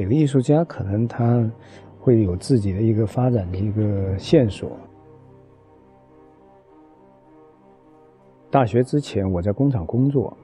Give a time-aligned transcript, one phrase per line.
[0.00, 1.46] 每个艺术家可能他
[1.98, 4.70] 会有自己的一个发展的一个线索。
[8.50, 10.34] 大学之前我在工厂工作，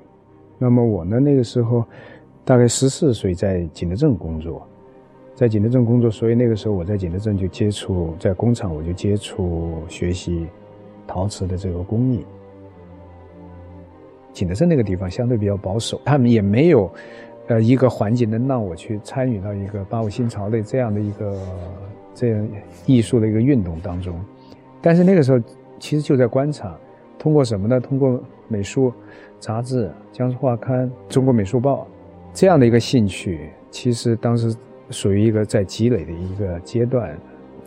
[0.59, 1.83] 那么我呢那个时候
[2.45, 4.62] 大概十四岁在景德镇工作，
[5.34, 10.47] 在景德镇工作，所以那个时候我在景德镇就接触，在工厂我就接触学习
[11.07, 12.27] 陶瓷的这个工艺。
[14.34, 16.93] 景德镇那个地方相对比较保守，他们也没有，
[17.48, 21.38] 呃，一个环境能让我去参与到一个八五新潮的这样的一个
[22.14, 22.48] 这样
[22.86, 24.19] 艺术的一个运动当中。
[24.82, 25.41] 但是那个时候
[25.78, 26.77] 其实就在观察，
[27.19, 27.80] 通过什么呢？
[27.80, 28.92] 通过美术
[29.38, 31.86] 杂志、江苏画刊、中国美术报
[32.32, 34.55] 这样的一个兴趣，其实当时
[34.91, 37.16] 属于一个在积累的一个阶段。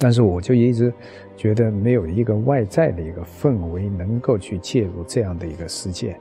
[0.02, 0.94] 但是我就一直
[1.36, 6.18] 觉得没有一个外在的一个氛围能够去介入这样的一个世界。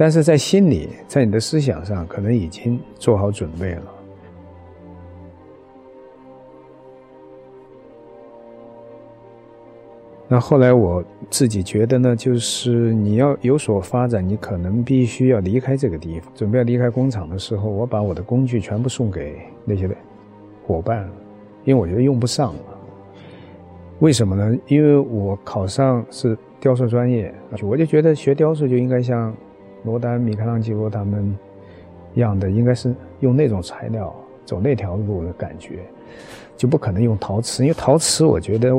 [0.00, 3.82] 但是在心里，在你的思想上，可能已经做好准备了。
[10.26, 16.32] 那后来我自己觉得呢，就是你要有所发展，你可能必须要离开这个地方。
[16.34, 19.86] 准备要离开工厂的时候，我把我的工具全部送给那些
[20.66, 21.06] 伙伴，
[21.64, 22.60] 因为我觉得用不上了。
[23.98, 24.58] 为什么呢？
[24.66, 29.36] 因为我考上是雕塑专业，我就觉得学雕塑就应该像。
[29.82, 31.36] 罗丹、米开朗基罗他们
[32.14, 34.14] 样的，应该是用那种材料
[34.44, 35.78] 走那条路的感觉，
[36.56, 37.62] 就不可能用陶瓷。
[37.62, 38.70] 因为陶瓷，我觉得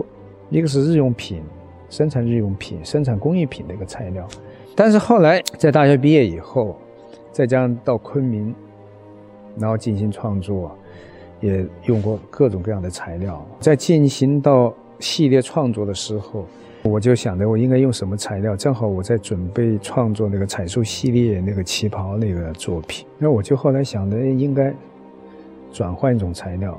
[0.49, 1.41] 一个是日用品，
[1.89, 4.27] 生产日用品、生产工艺品的一个材料。
[4.75, 6.77] 但是后来在大学毕业以后，
[7.31, 8.53] 再加上到昆明，
[9.57, 10.75] 然后进行创作，
[11.39, 13.45] 也用过各种各样的材料。
[13.59, 16.45] 在进行到系列创作的时候。
[16.83, 24.73] 我就想着我应该用什么材料，正好我在准备创作那个彩塑系列那个旗袍那个作品，那我就后来想着应该
[25.71, 26.75] 转换一种材料，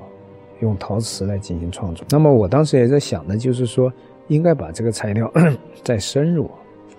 [0.61, 2.05] 用陶瓷来进行创作。
[2.11, 3.93] 那么我当时也在想的就是说，
[4.27, 5.33] 应该把这个材料
[5.85, 6.51] 再深入、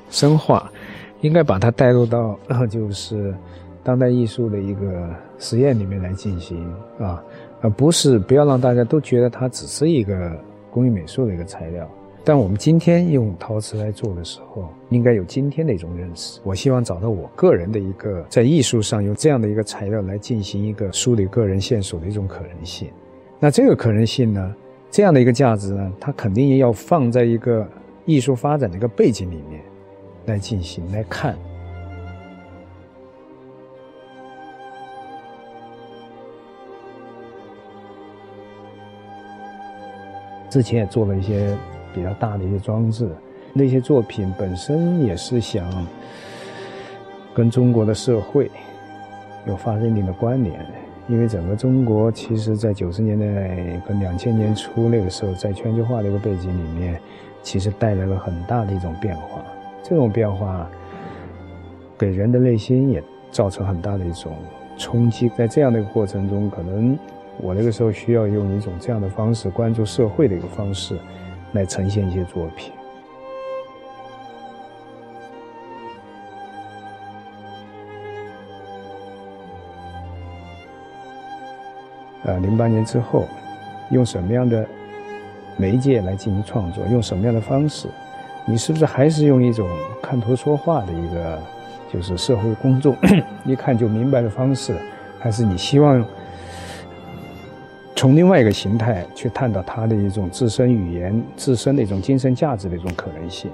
[0.10, 0.72] 深化，
[1.20, 3.36] 应该把它带入到就是
[3.84, 5.10] 当代艺术的一个
[5.40, 7.22] 实验里面来进行啊，
[7.60, 10.32] 而不是不要让大家都觉得它只是一个
[10.72, 11.86] 工艺美术的一个材料。
[12.26, 16.40] 但我们今天用陶瓷来做的时候，应该有今天的一种认识。
[16.46, 22.90] 我希望找到我个人的一个在艺术上用这样的一个材料来进行一个梳理个人线索的一种可能性。
[23.42, 24.56] 那这个可能性呢，
[24.90, 27.68] 这样的一个价值呢，它肯定也要放在一个
[28.06, 29.62] 艺术发展的一个背景里面
[30.26, 31.38] 来进行来看。
[40.50, 41.54] 之前也做了一些。
[41.94, 43.10] 比较大的一些装置，
[43.54, 45.66] 那些作品本身也是想
[47.34, 48.50] 跟中国的社会
[49.46, 50.66] 有发生一定的关联，
[51.08, 57.00] 因为整个中国其实在九十年代跟两千年初那个时候，在全球化的一个背景里面，
[57.42, 59.42] 其实带来了很大的一种变化。
[59.84, 60.70] 这种变化
[61.98, 64.34] 给人的内心也造成很大的一种
[64.78, 65.28] 冲击。
[65.30, 66.98] 在这样的一个过程中，可能
[67.38, 70.98] 我那个时候需要用一种这样的方式关注社会的一个方式。
[71.54, 72.74] 来呈现一些作品。
[82.26, 83.28] 呃，零八年之后，
[83.92, 84.66] 用什么样的
[85.58, 86.86] 媒介来进行创作？
[86.88, 87.88] 用什么样的方式？
[88.46, 89.68] 你是不是还是用一种
[90.02, 91.42] 看图说话的一个，
[91.92, 92.96] 就是社会公众
[93.46, 94.76] 一看就明白的方式？
[95.20, 96.06] 还是你希望？
[98.04, 103.50] 从另外一个形态去探讨它的一种自身语言、自身的一种精神价值的一种可能性。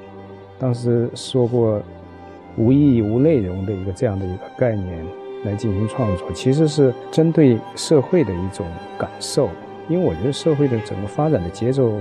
[0.58, 1.80] 当时说过
[2.58, 5.06] “无意义、无内容”的一个这样的一个概念
[5.46, 8.66] 来进行创作，其实是针对社会的一种
[8.98, 9.52] 感受。
[9.88, 12.00] 因为我觉得社会的整个发展的节奏，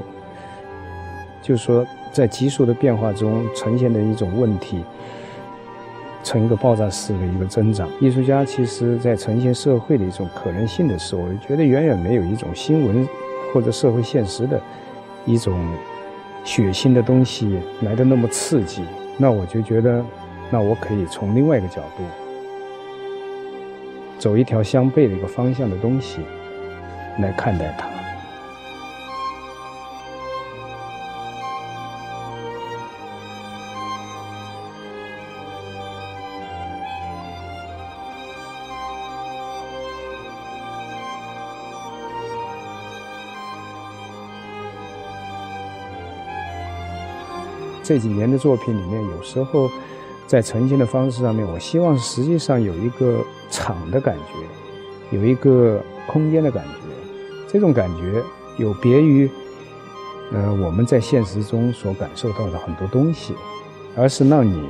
[1.42, 4.82] 就是说在急速的变化中呈现的一种问题。
[6.28, 7.88] 成一个爆炸式的一个增长。
[8.02, 13.08] 艺术家其实在呈现社会的一种可能性的时候，我觉得远远没有一种新闻
[13.50, 14.60] 或者社会现实的
[15.24, 15.58] 一种
[16.44, 18.82] 血腥的东西来的那么刺激。
[19.16, 20.04] 那我就觉得，
[20.50, 22.04] 那我可以从另外一个角度
[24.18, 26.20] 走一条相悖的一个方向的东西
[27.20, 27.88] 来看待它。
[47.88, 49.66] 这几年的作品里面，有时候
[50.26, 56.70] 在呈现的方式上面，我希望实际上有一个场的感觉，有一个空间的感觉。
[57.50, 58.22] 这种感觉
[58.58, 59.26] 有别于，
[60.34, 63.32] 呃，我们在现实中所感受到的很多东西，
[63.96, 64.68] 而是让你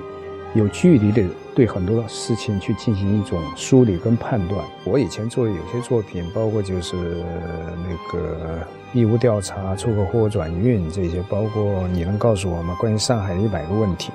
[0.54, 1.22] 有距离的
[1.54, 4.64] 对很多事情去进行一种梳理跟判断。
[4.84, 8.60] 我以前做的有些作品，包括就是那个
[8.92, 12.74] 义务调查、出口货物转运这些，包括你能告诉我吗？
[12.80, 14.10] 关于上海的一百个问题，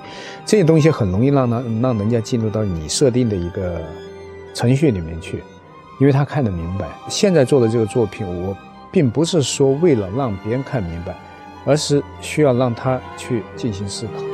[0.46, 3.80] 这些东西很容易让让让人家进入到你设定的一个
[4.54, 5.44] 程序里面去。
[6.00, 8.58] 因为他看得明白，现在做的这个作品，我
[8.92, 11.16] 并不是说为了让别人看明白，
[11.66, 14.33] 而是需要让他去进行思考。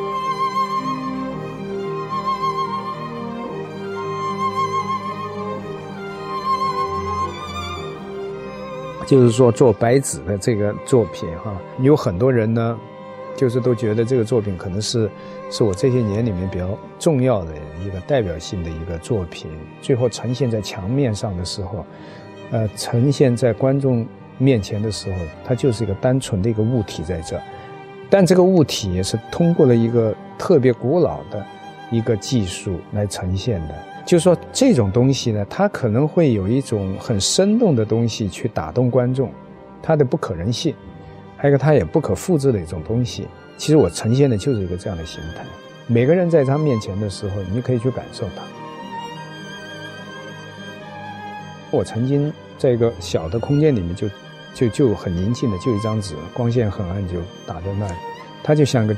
[9.09, 12.77] 就是说，做白纸的这个作品，哈，有很多人呢。
[13.35, 15.09] 就是都觉得这个作品可能是
[15.49, 19.49] 是我这些年里面比较重要的一个代表性的一个作品。
[19.81, 21.85] 最后呈现在墙面上的时候，
[22.51, 24.05] 呃，呈现在观众
[24.37, 27.39] 面前的时候，它就是一个单纯的一个物体在这。
[28.09, 31.41] 但这个物体也是通过了一个特别古老的
[31.89, 33.75] 一个技术来呈现的。
[34.05, 39.31] 就是说，这种东西呢，它可能会有一种很生动的东西去打动观众，
[39.81, 40.73] 它的不可能性。
[41.37, 43.27] 还有个，它也不可复制的一种东西。
[43.55, 45.43] 其实我呈现的就是一个这样的形态。
[45.87, 48.43] 每个人在他面前的时候，你可以去感受它。
[51.71, 54.09] 我曾经在一个小的空间里面，就
[54.53, 57.93] 就就很宁静的，就一张纸，光线很暗，就打在那里。
[58.43, 58.95] 它就像个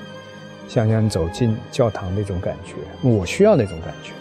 [0.68, 2.76] 像像走进教堂那种感觉。
[3.08, 4.14] 我需要那种感觉。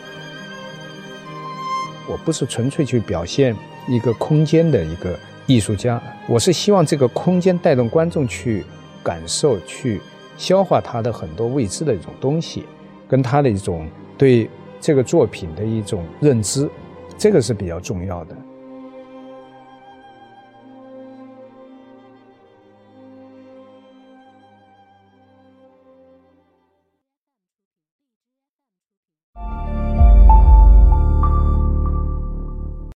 [2.10, 3.54] 我不是纯粹去表现
[3.86, 5.16] 一个空间的一个。
[5.46, 8.64] 艺术家，我是希望这个空间带动观众去
[9.02, 10.00] 感受、去
[10.38, 12.64] 消化他的很多未知的一种东西，
[13.08, 14.48] 跟他的一种对
[14.80, 16.70] 这个作品的一种认知，
[17.18, 18.36] 这个是比较重要的。